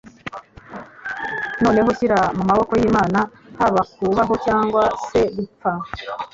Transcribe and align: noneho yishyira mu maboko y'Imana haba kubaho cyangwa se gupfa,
noneho 1.63 1.87
yishyira 1.89 2.19
mu 2.37 2.43
maboko 2.49 2.73
y'Imana 2.81 3.19
haba 3.59 3.81
kubaho 3.93 4.33
cyangwa 4.45 4.83
se 5.07 5.21
gupfa, 5.35 5.71